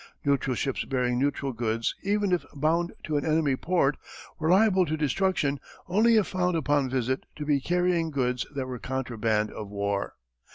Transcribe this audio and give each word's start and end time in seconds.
Neutral 0.25 0.55
ships 0.55 0.83
bearing 0.83 1.19
neutral 1.19 1.53
goods, 1.53 1.93
even 2.01 2.31
if 2.31 2.43
bound 2.55 2.91
to 3.03 3.17
an 3.17 3.23
enemy 3.23 3.55
port, 3.55 3.97
were 4.39 4.49
liable 4.49 4.83
to 4.83 4.97
destruction 4.97 5.59
only 5.87 6.15
if 6.15 6.25
found 6.25 6.55
upon 6.57 6.89
visit 6.89 7.27
to 7.35 7.45
be 7.45 7.61
carrying 7.61 8.09
goods 8.09 8.47
that 8.55 8.65
were 8.65 8.79
contraband 8.79 9.51
of 9.51 9.69
war. 9.69 10.15